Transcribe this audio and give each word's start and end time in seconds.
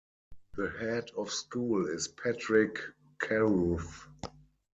The 0.57 0.67
head 0.79 1.11
of 1.15 1.29
school 1.29 1.85
is 1.87 2.07
Patrick 2.07 2.79
Carruth. 3.19 4.07